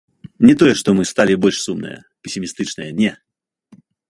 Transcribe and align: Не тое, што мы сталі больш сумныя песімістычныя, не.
Не 0.47 0.53
тое, 0.61 0.71
што 0.79 0.95
мы 0.99 1.03
сталі 1.11 1.37
больш 1.43 1.57
сумныя 1.67 1.99
песімістычныя, 2.25 2.91
не. 3.05 3.11